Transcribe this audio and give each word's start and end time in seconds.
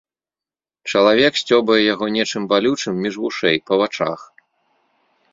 Чалавек 0.91 1.33
сцёбае 1.41 1.75
яго 1.93 2.05
нечым 2.15 2.47
балючым 2.53 2.93
між 3.03 3.15
вушэй, 3.25 3.57
па 3.69 3.73
вачах. 3.83 4.19